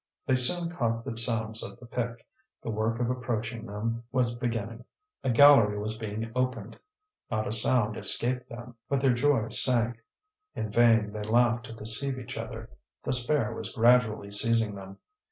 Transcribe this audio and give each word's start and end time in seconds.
They 0.25 0.33
soon 0.33 0.71
caught 0.71 1.05
the 1.05 1.15
sounds 1.15 1.61
of 1.61 1.79
the 1.79 1.85
pick; 1.85 2.25
the 2.63 2.71
work 2.71 2.99
of 2.99 3.11
approaching 3.11 3.67
them 3.67 4.03
was 4.11 4.35
beginning, 4.35 4.83
a 5.23 5.29
gallery 5.29 5.77
was 5.77 5.95
being 5.95 6.31
opened. 6.35 6.79
Not 7.29 7.45
a 7.47 7.51
sound 7.51 7.97
escaped 7.97 8.49
them. 8.49 8.73
But 8.89 8.99
their 9.01 9.13
joy 9.13 9.49
sank. 9.49 10.03
In 10.55 10.71
vain 10.71 11.13
they 11.13 11.21
laughed 11.21 11.65
to 11.67 11.73
deceive 11.73 12.17
each 12.17 12.35
other; 12.35 12.71
despair 13.03 13.53
was 13.53 13.73
gradually 13.73 14.31
seizing 14.31 14.73
them. 14.73 14.97